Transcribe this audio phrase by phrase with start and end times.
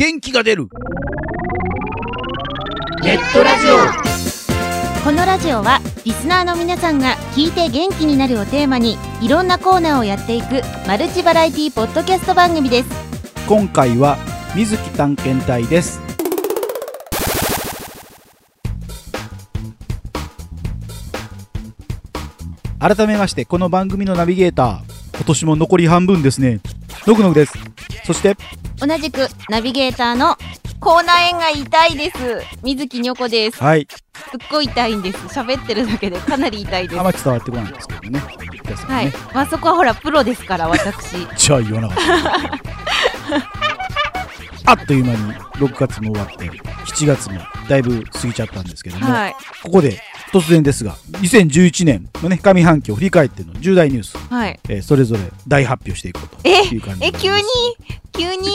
[0.00, 0.68] 元気が出る。
[3.02, 5.04] ネットラジオ。
[5.04, 12.88] このラジオはリスナーの皆さんが聞いて元気になるをテーマにいろんなコーナーをやっていくマルチバラエティポッドキャスト番組です。
[13.46, 14.16] 今回は
[14.56, 16.00] 水木探検隊です。
[22.78, 26.60] 改めましてこの番組のナビゲーター今年も残り半分ですね
[27.06, 27.54] のぐのぐです。
[28.04, 28.36] そして
[28.78, 30.36] 同じくナビゲーターの
[30.80, 32.16] コーナー縁が痛いです。
[32.62, 33.62] 水木にょこです。
[33.62, 33.86] はい。
[33.90, 35.18] すっごい痛いんです。
[35.26, 37.00] 喋ってるだけでかなり痛いです。
[37.00, 38.10] あまり伝わってこないんですけどね。
[38.10, 38.20] ね
[38.86, 41.26] はい、まあそこはほらプロですから私。
[41.36, 41.98] じゃあ言わなかっ
[44.64, 44.70] た。
[44.72, 49.36] あっという間に6月も終わって7月もだいぶ過ぎちゃったんですけども、はい。
[49.62, 50.00] ここで
[50.32, 54.60] 突然ですが2011年のね上半期を振り返っての重大ニュース、はい。
[54.68, 56.62] えーそれぞれ大発表していこうとえ？
[56.64, 57.42] いう感じでえ急に？
[58.12, 58.48] 急に？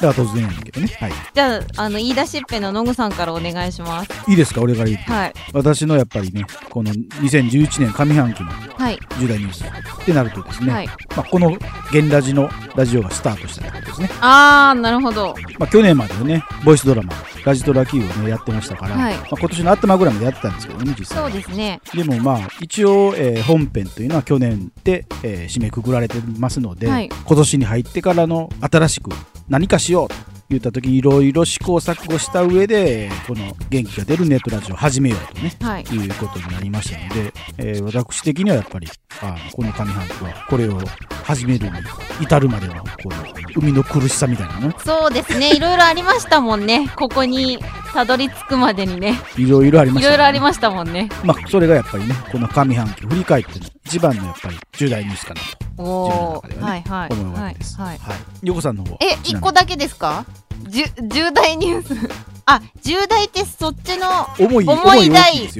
[0.00, 0.88] だから突然やねんけどね。
[1.00, 1.12] はい。
[1.34, 4.10] じゃああの言い出しっぺの野ぐさんからお願いします。
[4.28, 4.60] いいですか？
[4.60, 5.32] 俺から言って、はい。
[5.52, 8.98] 私のやっぱりねこの2011年上半期のはい。
[9.18, 10.86] 重大ニュースってなるとですね、はい。
[10.86, 11.48] まあ、この
[11.92, 14.10] 現ラジのラジオがスタートしたってことですね。
[14.20, 15.34] あーなるほど。
[15.58, 17.12] まあ、去年まではね、ボイスドラマ、
[17.46, 19.14] ラジトラ Q をね、やってましたから、はい。
[19.14, 21.80] まあ、今年の頭ぐらいまでやってたんですけどね、実際そうですね。
[21.94, 27.08] でもまあ、一応、えー本編というのは去年で、えー締めくくられてますので、はい。
[27.08, 29.10] 今年に入ってからの新しく
[29.48, 30.14] 何かしようと
[30.50, 35.82] 言った時にいろいろ試行錯誤した上で、えーこの元気が出るネットラジオを始めようとね、はい。
[35.84, 38.88] いうことになりましたので、えー私的にはやっぱり、
[39.22, 40.80] あこの上半期はこれを
[41.26, 41.72] 始めるに
[42.20, 43.16] 至るまでの、この
[43.56, 45.56] 海の苦しさみたいなのそうですね。
[45.56, 46.88] いろいろありましたもんね。
[46.94, 47.58] ここに
[47.92, 49.20] たどり着くまでにね。
[49.36, 51.08] いろいろありました、いろいろありましたもんね。
[51.24, 55.40] まあ、それがやっぱりね、この上半期を振り返っての一番のやっぱり重大ニュースかな
[55.78, 57.08] おお自分の中ではねはいはい。
[57.08, 57.76] と思うわはいけです。
[57.80, 57.98] はい
[58.44, 58.98] 横さんの方は。
[59.02, 60.24] え一個だけですか？
[60.68, 62.10] じゅ重大ニュース。
[62.48, 64.06] あ重大ってそっちの
[64.38, 65.50] 重い、重い大い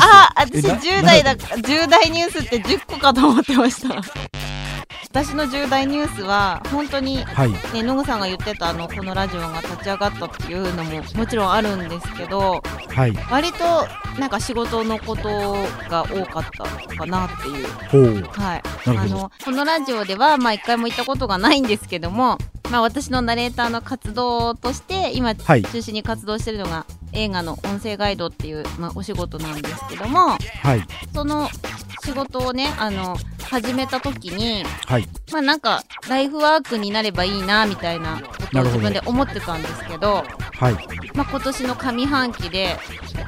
[0.00, 4.00] あ私えな10代だ重大ニュースって10個かと思ってました
[5.12, 7.50] 私の重大ニュースは本当にはい。
[7.74, 12.62] ね野ぐさんが言ってたあのこのラジオが立ち上がったっていうのももちろんあるんですけど
[12.94, 13.12] はい。
[13.28, 13.58] 割と
[14.20, 15.22] なんか仕事のこと
[15.88, 16.44] が多かっ
[16.88, 18.24] たかなっていう。
[18.28, 18.62] はい。
[18.86, 22.38] あのこのラジオではまあ一回も行ったことがないんですけども
[22.70, 25.64] まあ私のナレーターの活動として今はい。
[25.64, 30.36] 中心に活動してるのが映画の音声ガイドっていう、まあ、お仕事なんですけどもは
[30.76, 30.86] い。
[31.12, 31.48] その
[32.04, 35.08] 仕事をねあの始めた時にはい。
[35.32, 40.74] まあなんかライフワークになればいいなみたいなことを自分で思ってたんですけどはい。
[41.14, 42.76] まあ、今年の上半期で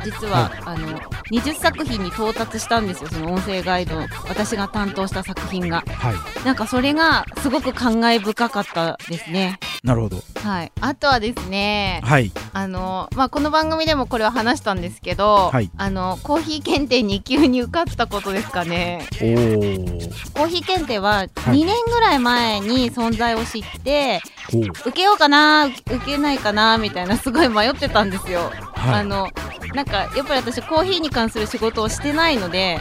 [0.04, 0.98] 実は、あの
[1.30, 3.96] 20作品に到達したんですよその音声ガイド
[4.28, 6.44] 私が担当した作品がはい。
[6.44, 10.22] なんかそれがすごく感慨深かったですねなるほど。
[10.37, 12.31] はいあとはですねはい。
[12.53, 20.32] あのまあこの番組でもこれは話したんですけど、はいあのコーヒー検定2級に受かったことですかねおー。
[20.34, 24.21] コーヒー検定ははい2年ぐらい前に存在を知って、
[24.53, 24.62] ほう。
[24.66, 29.00] 受けようかな受けないかなみたいなすごい迷ってたんですよはい。
[29.00, 29.28] あの
[29.75, 32.78] なんかやっぱり私コーヒーに関する仕事をしてないので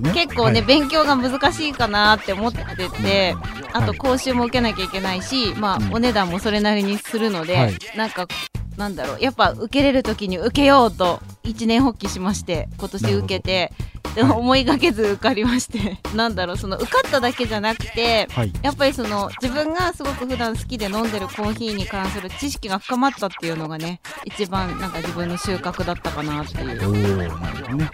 [0.00, 0.12] ね。
[0.14, 0.68] 結構ね、はい。
[0.68, 3.36] 勉強が難しいかなって思ってて、
[3.72, 3.98] あとはい。
[3.98, 5.94] 講習も受けなきゃいけないし、まあ、うん。
[5.94, 7.78] お値段もそれなりにするので、はい。
[7.96, 8.26] なんか
[8.76, 13.72] なんだろうやっぱ受けれる時に受けようと一年発起しまして今年受けて
[14.14, 18.52] ではい思いがけず受かりまして なんだろうその受かっただけじゃなくてはい。
[18.62, 27.30] やっぱりその自分がすごく普段好きで飲んでるコーヒーに関する知識が深まったっていうのがね一番なんか自分の収穫だったかなっていうね。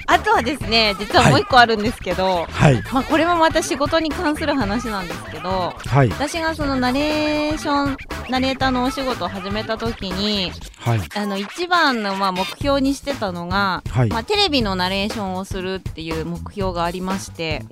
[0.06, 2.82] あとはですね実はもう一個あるんですけど、はい。
[2.92, 6.08] まあこれもまた仕事に関する話なんですけどはい。
[6.10, 7.96] 私がそのナレーション
[8.28, 11.00] ナレーターのお仕事を始めた時にはい。
[11.16, 14.18] あの一番のまあ目標にしてたのが、はいま。
[14.18, 17.64] あ、テレビのナレーションをするっていう目標がありまして。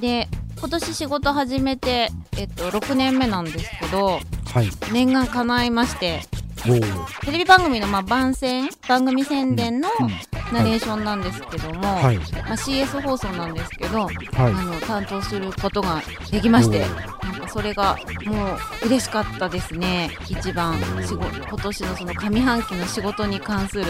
[0.00, 4.18] で今年仕事始めて、えっと、6年目なんですけど
[4.52, 4.68] はい。
[4.92, 6.22] 念願叶いまして。
[6.62, 10.08] テレビ番組のまあ番宣番組宣伝のうん。
[10.52, 12.16] ナレーションなんですけども、はい。
[12.16, 14.16] まあ、CS 放送なんですけど、はい。
[14.32, 16.84] あの担当することができまして
[17.22, 23.84] おなんかそれがもう嬉しかったですね一番仕事今年のその上半期の仕事に関する。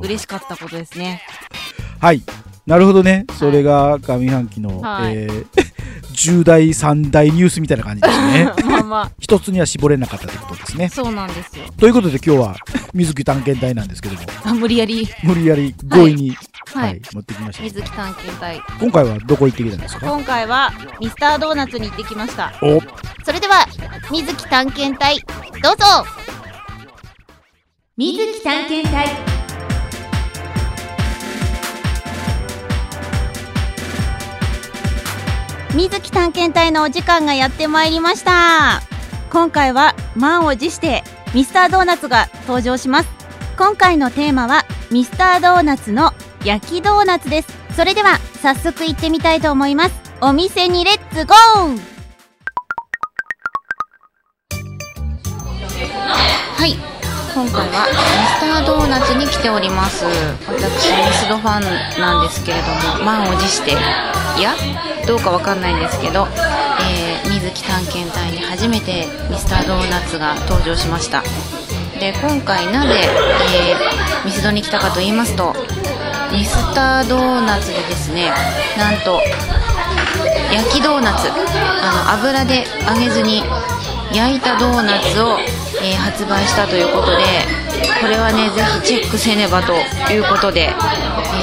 [0.00, 1.22] 嬉しかったことですね
[2.00, 2.22] はい。
[2.66, 3.26] なるほどね。
[3.38, 5.63] それが上半期の、はいえー
[6.24, 8.50] 重大三大ニュースみたいな感じですね。
[8.64, 10.86] まあま一つには絞れなかったということですね。
[10.86, 10.88] あ。
[10.88, 11.64] そうなんですよ。
[11.78, 12.56] ということで今日は
[12.94, 15.06] 水木探検隊なんですけども、あ無理やり。
[15.22, 16.30] 無理やり強引に、
[16.72, 16.96] は、はい。
[16.96, 17.62] い持ってきました。
[17.62, 18.62] 水木探検隊。
[18.80, 20.06] 今回はどこ行ってきたんですか？
[20.06, 22.52] 今回はミスタードーナツに行ってきました。
[22.62, 22.80] お。
[23.24, 23.66] それでは
[24.10, 25.18] 水木探検隊
[25.62, 25.84] どうぞ。
[27.96, 29.33] 水木探検隊
[35.74, 38.80] 水木探検隊のお時間がやってまいりました。
[39.30, 41.02] 今回は満を持して
[41.34, 43.08] ミスタードーナツが登場します。
[43.58, 46.12] 今回のテーマはミスタードーナツの
[46.44, 47.48] 焼きドーナツです。
[47.74, 49.94] それでは早速行ってみたいと思います。
[50.20, 51.80] お店にレッツゴー！
[56.56, 56.76] はい。
[57.34, 57.94] 今回はミ
[58.28, 60.04] スタードーナツに来ております。
[60.46, 61.62] 私ミスドファン
[62.00, 62.68] なんですけれど
[63.00, 63.76] も満を持して
[64.36, 64.54] いや
[65.06, 66.26] どうかわかんないんですけど、
[66.80, 71.22] えー、水木探検隊に初めてミスタードーナツが登場しました。
[72.00, 73.02] で今回なぜ、
[73.54, 75.54] えー、ミスドに来たかと言いますと
[76.32, 78.32] ミスタードーナツでですね
[78.76, 79.20] なんと
[80.52, 83.42] 焼きドーナツあの油で揚げずに
[84.12, 85.38] 焼いたドーナツを、
[85.82, 87.24] えー、発売したということで
[88.00, 89.72] これはねぜひチェックせねばと
[90.12, 90.72] いうことで、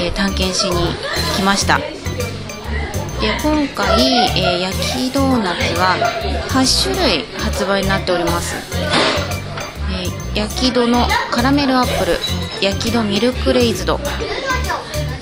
[0.02, 0.94] えー、探検しに
[1.34, 2.01] 来ました。
[3.22, 4.02] で今回、
[4.36, 5.94] えー、焼きドーナツは
[6.48, 8.56] 8種類発売になっております、
[9.92, 12.18] えー、焼きドのカラメルアップル
[12.60, 14.00] 焼きドミルクレイズド。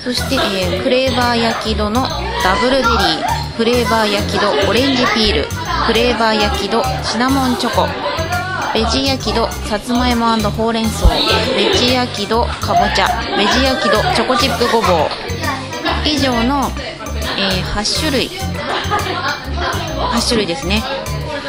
[0.03, 2.01] そして、えー、フレーバー焼きドの
[2.43, 5.43] ダブルベリーフレーバー焼きドオレンジピール
[5.85, 7.87] フレーバー焼きドシナモンチョコ
[8.73, 13.07] ベジ焼きドさつまいもほうれん草ベジ焼きドかぼちゃ
[13.37, 15.09] ベジ焼きドチョコチップごぼう。
[16.03, 16.63] 以上の
[17.37, 18.29] えー、8種類。
[18.29, 20.81] 8種類ですね。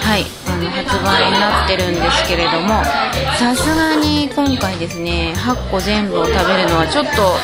[0.00, 0.25] はい。
[0.49, 2.82] あの発売になってるんですけれども。
[3.38, 7.37] さすがに今回ですね8個全部を食べるのはちょっと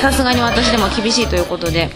[0.00, 1.88] さすがに私でも厳しいということで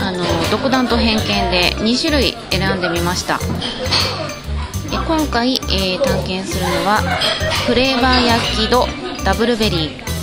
[0.00, 3.40] あの独断と偏見で2種類選んでみました。
[5.06, 7.00] 今回、えー、探検するのは
[7.66, 8.86] フレーバー焼きド
[9.24, 10.13] ダブルベリー。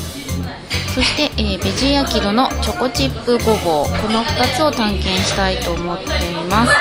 [0.93, 3.85] そして、えー、ベジ焼きドのチョコチップごぼう。
[3.85, 6.09] この2つを探検したいと思ってい
[6.49, 6.71] ます。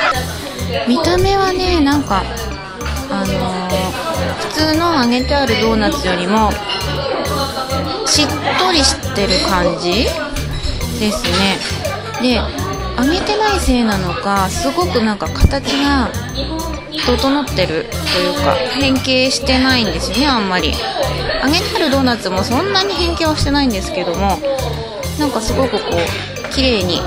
[0.88, 2.22] 見た目はねなんか
[3.10, 6.50] あのー、普通の揚げてあるドーナツよりも
[8.06, 8.26] しっ
[8.58, 10.04] とりしてる感じ
[10.98, 11.58] ですね。
[12.20, 16.10] で揚げてないせいなのかすごくなんか形が
[16.92, 20.72] 整ってるというか変形してないんですよねあんまり。
[21.42, 24.38] 揚げてあるドーナツもそんなに変形はしてないんですけども
[25.18, 27.00] なんかすごくこう綺麗に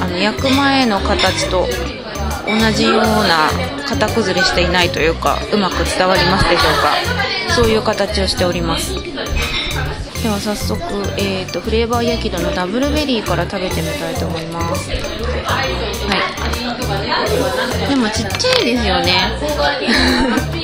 [0.00, 1.66] あの焼く前の形と
[2.46, 3.50] 同じような
[3.88, 7.19] 型崩れしていないというかうまく伝わりますでしょうか。
[7.54, 8.94] そういう形をしております。
[10.22, 10.82] では早速、
[11.16, 14.90] えーと、フレーバー焼きドのダブルベリーから食べてみたいと思います。
[14.90, 15.00] はい。
[17.88, 19.32] でもちっちゃいですよね。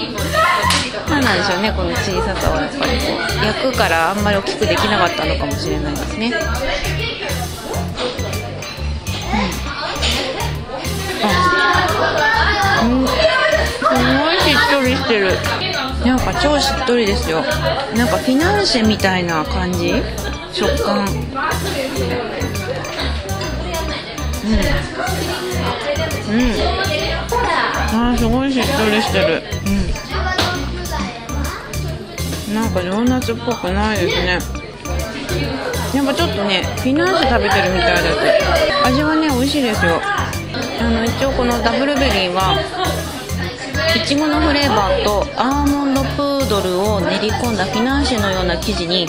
[1.08, 3.06] 何なんでしょうねこの小ささはやっぱりこ
[3.42, 3.44] う。
[3.44, 6.32] 焼くからあんまり大きくできなかったのかもしれないですね。
[12.82, 15.38] うん、うん、すごいしっとりしてる。
[16.06, 17.42] なんか超しっとりですよ。
[17.96, 19.92] なんかフィナンシェみたいな感じ？
[20.52, 21.00] 食感。
[21.00, 21.06] うん。
[26.32, 26.52] うん。
[27.92, 29.42] あーすごいしっとりしてる。
[32.48, 32.54] うん。
[32.54, 34.38] なんかドーナツっぽくないですね。
[35.92, 38.06] やっぱちょっとねフィナンシェ食べてるみたいです
[38.86, 40.00] 味はね美味しいですよ。
[40.00, 40.30] あ
[40.88, 42.56] の一応このダブルベリーは
[43.96, 49.08] いちごのフレーバーとアーモンドプードルを練り込んだフィナンシェのような生地に、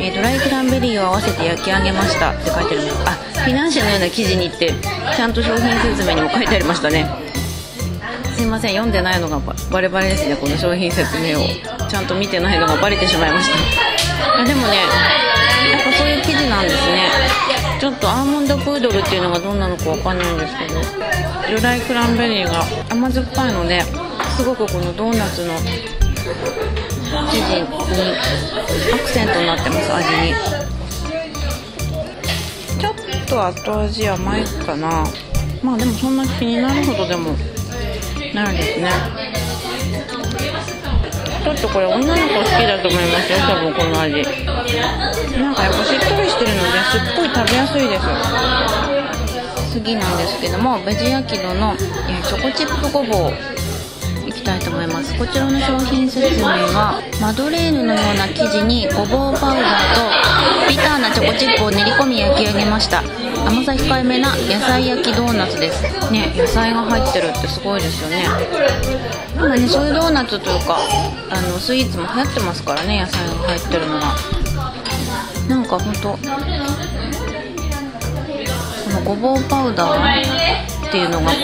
[0.00, 3.10] えー、ドライクランベリーを合わせて焼き上げましたって書いてあるんですあ
[3.44, 4.72] フィナンシェのような生地にって
[5.14, 7.06] ちゃんと商品説明にも書いてありましたね。
[8.34, 9.38] すいません読んでないのが
[9.70, 10.36] バレバレですね。
[10.36, 11.44] この商品説明を。
[11.88, 14.40] ちゃんと見てないのがバレてしまいました。
[14.40, 14.76] あでもね
[15.70, 17.44] やっぱそういう生地なんですね。
[17.78, 20.80] ちょっとアーモンドプードルっていうのがどんなのかわかんないんですけど
[21.58, 23.82] ドライクランベリーが甘酸っぱいので
[24.36, 30.34] すごくこのドーナツの生地にアクセントになってます味に。
[32.80, 32.94] ちょっ
[33.28, 35.04] と後味甘いかな。
[35.62, 37.30] まあでもそんな気になるほどでも
[38.34, 38.90] ないですね。
[41.44, 44.22] ちょっとこれ女の子好きだと思いますよ多分この味。
[45.38, 48.02] なんかやっぱしっとりしてるのですっごい食べやすいです。
[49.72, 53.32] 次なんですけどもベジ焼きドの、チョコチップごぼう。
[54.42, 55.16] たいと思います。
[55.18, 63.02] こちらの商品説明はマドレーヌのような生地にごぼうパウダーとビターなチョコチップを練り込み焼き上げました。
[63.46, 65.82] 甘さ控えめな野菜焼きドーナツです。
[66.10, 68.26] ね野菜が入ってるってすごいですよね。
[69.34, 70.78] 今ねそういうドーナツというか
[71.30, 74.16] あのスイーツも流行ってますからね野菜が入ってるのが。
[75.48, 76.18] なんかほんとこ
[78.90, 81.38] のごぼうパウダーっていうのがこ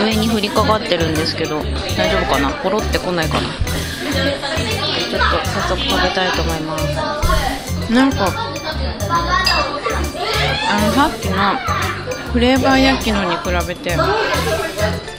[0.00, 1.58] う上に降りかかってるんですけど
[1.94, 2.50] 大丈夫かな？
[2.62, 3.48] ポロってこないかな？
[3.50, 3.52] ちょ
[5.18, 7.92] っと早速食べたいと思います。
[7.92, 8.32] なんか
[10.70, 11.36] あのさっきの
[12.32, 13.94] フレーバー焼きのに比べて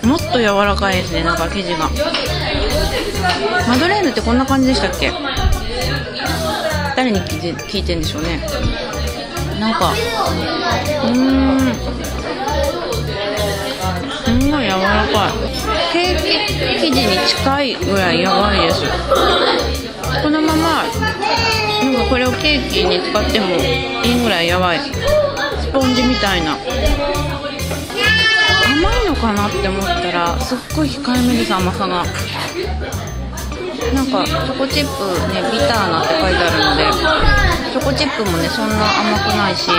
[0.03, 1.23] もっと柔らかいですね。
[1.23, 1.91] なんか生地が。
[3.67, 5.11] マドレーヌってこんな感じでしたっけ？
[6.95, 8.39] 誰に聞いて聞いてんでしょうね。
[9.59, 12.24] なんかうーん。
[14.45, 15.31] んごい柔らかい。
[15.91, 16.23] ケーキ
[16.81, 18.83] 生地に近いぐらいやばいです。
[20.21, 20.83] このまま
[21.83, 24.79] なんかこれをケーキに使ってもいいぐらいやばい。
[24.79, 26.53] スポンジみたいな。
[26.53, 26.63] 甘
[29.03, 32.05] いのかなって思ったらすっごい控えめです甘さが。
[33.93, 36.91] なんかチョコチップねビターなって書いてあるので
[37.71, 39.69] チョコチップもねそんな甘くないし。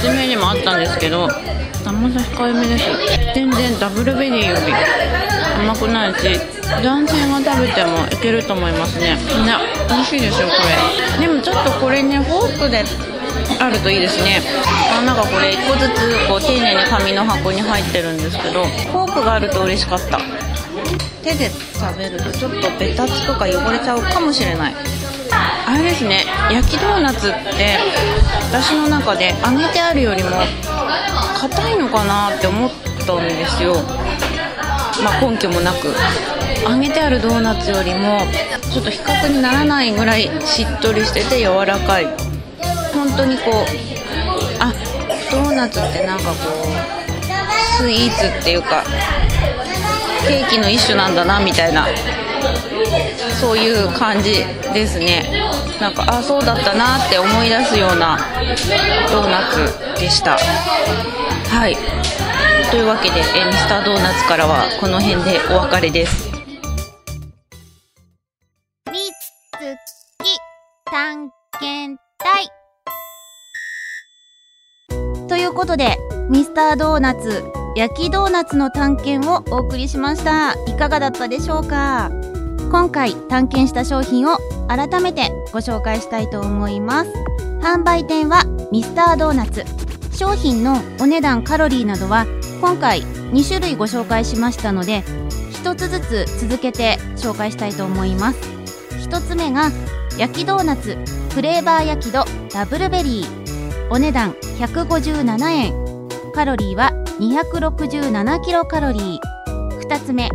[0.00, 1.28] 説明にもあったんですけど
[1.84, 2.84] 甘さ控えめです。
[3.34, 4.72] 全然ダブルベリーより
[5.60, 6.40] 甘くないし
[6.82, 9.16] 男性が食べてもいけると思いますね。
[9.16, 9.20] ね
[9.88, 10.54] 美味しいですよこ
[11.20, 11.26] れ。
[11.26, 12.82] でもちょっとこれねフォークで
[13.60, 14.40] あるといいですね。
[14.98, 20.18] あなんかこれ1個ずつこう丁寧に紙の箱に入ってるんですけどフォークがあると嬉しかった。
[21.22, 24.74] 手で食べるとちょっとベタつくか汚れちゃうかもしれない。
[25.70, 27.78] あれですね焼きドーナツって
[28.50, 30.30] 私の中で揚げてあるよりも
[31.38, 32.70] 硬いのかなって思っ
[33.06, 33.74] たんですよ。
[35.04, 35.94] まあ根拠もなく。
[36.68, 38.18] 揚げてあるドーナツよりも
[38.72, 42.06] ちょっと比較にならないぐらいしっとりしてて柔らかい。
[42.92, 43.54] 本当にこう
[44.58, 44.72] あ
[45.30, 48.82] ドーナツってなんかこうスイーツっていうか
[50.26, 51.86] ケーキの一種なんだなみたいな
[53.30, 54.44] そういう感じ
[54.74, 55.50] ですね。
[55.80, 58.18] なんかあそうだったなって思い出すような
[59.10, 60.36] ドーナツでした。
[60.36, 61.76] はい。
[62.70, 66.30] というわけでえミスタードーナツからはこの辺でお別れです。
[68.92, 69.76] みつ
[70.22, 70.38] き
[70.90, 72.48] 探検隊。
[75.28, 75.96] ということで
[76.28, 77.44] ミスタードーナツ
[77.76, 80.54] 焼きドーナツの探検をお送りしました。
[80.66, 82.10] いかがだったでしょうか？
[82.70, 84.36] 今回探検した商品を
[84.68, 87.10] 改めてご紹介したいと思います。
[87.60, 89.64] 販売店はミスタードーナツ。
[90.16, 92.26] 商品のお値段カロリーなどは
[92.60, 95.02] 今回2種類ご紹介しましたので
[95.64, 98.38] 1つずつ続けて紹介したいと思います。
[99.08, 99.72] 1つ目が
[100.16, 100.96] 焼きドーナツ。
[101.34, 103.90] フレーバー焼きドダブルベリー。
[103.90, 105.74] お値段157円。
[106.32, 109.80] カロリーは267キロカロリー。
[109.80, 110.28] 2つ目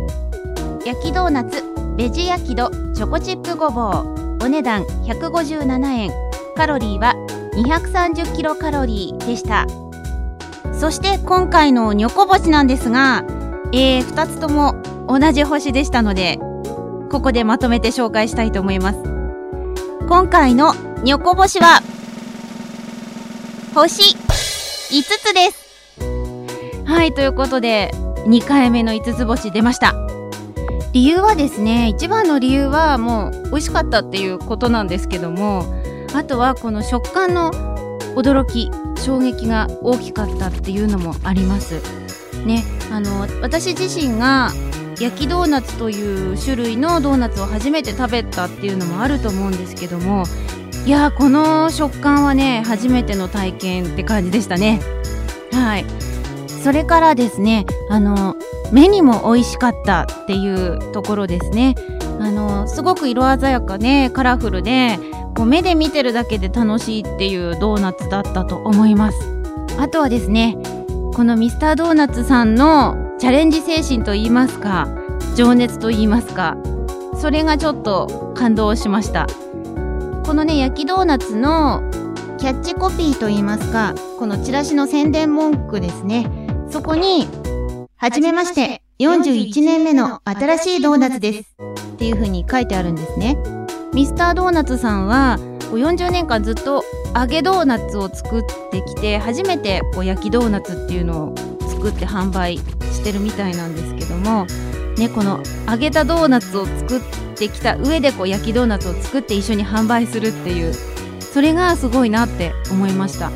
[0.84, 1.65] 焼きドーナツ。
[1.96, 4.44] ベジ焼きドチョコチップごぼう。
[4.44, 6.10] お値段157円。
[6.54, 7.14] カロリーは
[7.54, 9.66] 230キロカロリーでした。
[10.78, 13.24] そして今回のニョコ星なんですが、
[13.72, 14.74] えー、2つとも
[15.08, 16.38] 同じ星でしたので
[17.10, 18.98] ここでまとめて紹介したいと思います。
[20.06, 21.80] 今回のニョコ星は
[23.74, 25.66] 星5つです。
[26.84, 27.90] はいということで
[28.26, 29.94] 2回目の5つ星出ました。
[30.92, 35.64] 理由はですね一番の理由はもう美味しかったっていうことなんですけども
[36.14, 37.50] あとはこの食感の
[38.14, 38.70] 驚き
[39.02, 41.80] 衝撃が大きかったっていうのもあります。
[42.46, 44.52] ねあの私自身が
[44.98, 50.24] 焼きドーナツという種類のドーナツを初めて食べたっていうのもあると思うんですけども
[50.86, 54.80] いやーこの食感はね初めての体験って感じでしたね。
[55.52, 55.84] はい。
[56.62, 58.36] それからですねあの
[58.72, 61.74] 目にも美味しかったっていうところですね。
[62.18, 64.98] あのすごく色鮮やかでカラフルで
[65.36, 69.18] こう目で見てるだけで楽しいっていうドーナツだったと思います。
[69.78, 70.56] あとはですね
[71.14, 74.88] このミスタードーナツさんのチャレンジ精神と言いますか
[75.34, 76.56] 情熱と言いますか
[77.20, 79.26] それがちょっと感動しました。
[80.24, 81.82] このね焼きドーナツの
[82.38, 86.30] キャッチコピーと言いますかこのチラシの宣伝文句ですね。
[86.70, 87.28] そこに
[87.98, 88.82] はじめまして。
[88.98, 91.56] 41年目の新しいドーナツです。
[91.94, 93.38] っていう風に書いてあるんですね。
[93.94, 95.38] ミスタードーナツさんは
[95.72, 96.84] 40年間ずっと
[97.14, 101.34] 揚げドーナツを作ってきて初めてこう焼きドーナツっていうのを
[101.68, 104.46] 作って販売してるみたいなんですけども
[104.98, 107.00] ねこの揚げたドーナツを作っ
[107.36, 113.30] てきた上でこう焼きドーナツを作って一緒に販売するっていうそれがすごいなって思いました。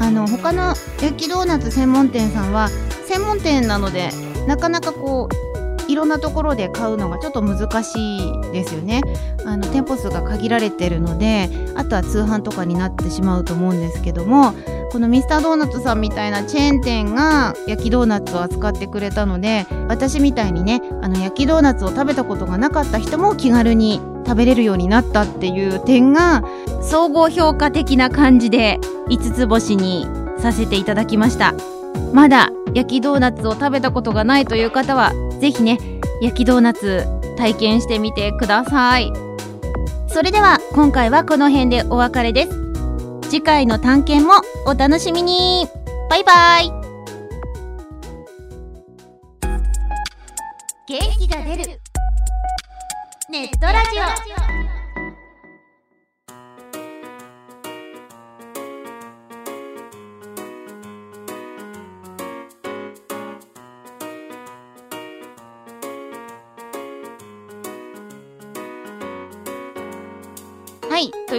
[0.00, 2.68] あの他の焼きドーナツ専門店さんは
[3.06, 4.10] 専門店なので
[4.46, 9.02] なかなかこういろんなところで買うのがちょっと難しいですよね。
[9.44, 14.54] あの店舗数が限られてるのであとは通販とかになってしまうと思うんですけども
[14.90, 26.42] このミスタードーナツさんみたいなチェーン店が焼きドーナツを扱ってくれたので私みたいにねあの焼きドーナツを食べたことがなかった人も気軽に食べれるようになったっていう点が
[26.80, 30.06] 総合評価的な感じで5つ星に
[30.38, 31.73] させていただきました。
[32.12, 35.78] まだ焼きドーナツを食べたことがないという方はぜひね
[36.20, 39.12] 焼きドーナツ体験してみてください。
[40.08, 42.50] それでは今回はこの辺でお別れです。
[43.22, 44.34] 次回の探検も
[44.66, 45.66] お楽しみに。
[46.08, 46.70] バイバイ。
[50.86, 51.80] 元気が出る。
[53.28, 53.98] ネットラジ
[54.70, 54.73] オ。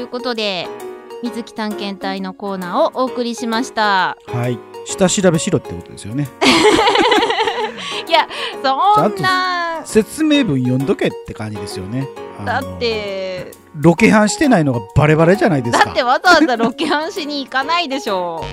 [0.06, 0.68] いということで
[1.24, 4.18] 水木探検隊のコーナーをお送りしました。
[4.28, 4.60] はい。
[4.86, 6.28] 下調べしろってことですよね。
[8.08, 8.28] いや
[8.64, 9.82] そんな。
[9.84, 12.08] 説明文読んどけって感じですよね。
[12.46, 15.86] だってロケハンしてないのがバレバレじゃないですか。
[15.86, 18.46] だってわざわざロケハンしに行かないでしょ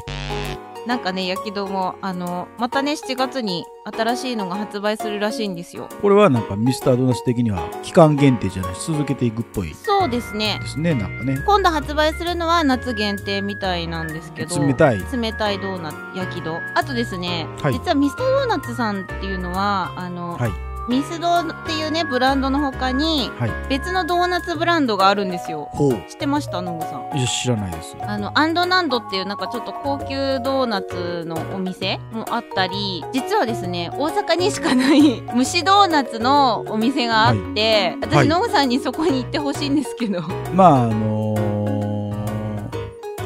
[0.86, 5.88] なんかね焼きどもあのまたね7月に新しいのが発売するらしいんですよ。
[6.00, 9.74] これはなんかミスタードーナツ的には期間限定じゃないし続けていくっぽい。
[9.74, 10.58] そうですね。
[10.60, 11.42] ですねなんかね。
[11.46, 15.02] 今度発売するのは夏限定みたいなんですけど冷たい。
[15.12, 17.72] 冷たいドーナツ焼きドあとですね、はい。
[17.74, 23.50] 実はミスタードーナツさんっていうのはあの、はいミスドっていうねブランドの他にはい。
[23.68, 25.68] 別のドーナツブランドがあるんですよ。
[26.08, 26.60] 知ってました？
[26.60, 27.16] ノブさん。
[27.16, 38.28] いや知らないですあのアンドナンドっていうなんかちょっと高級ドーナツのお店もあったり実はですね大阪にしかない 蒸しドーナツのお店があって、私、はい。
[38.28, 40.20] ノブさんにそこに行ってほしいんですけど。
[40.54, 41.42] まああのー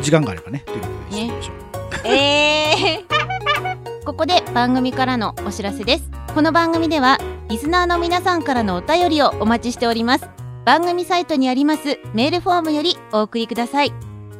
[0.03, 6.09] 時間があればねということでしてみましょう、えー、 ここで番組からのお知らせです。
[6.33, 10.29] この番組ではリスナーの皆さんからのお便りをお待ちしております。
[10.65, 13.93] 番組サイトにありますメールフォームよりお送りください。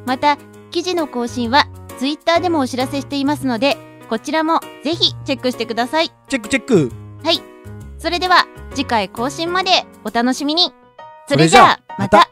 [0.05, 0.37] また
[0.71, 1.67] 記事の更新は
[1.97, 3.77] ツイッターでもお知らせしていますので
[4.09, 6.11] こちらもぜひチェックしてください。
[6.27, 6.91] チェックチェック。
[7.23, 7.41] はい。
[7.97, 10.73] それでは次回更新までお楽しみに。
[11.29, 12.29] それじゃあまた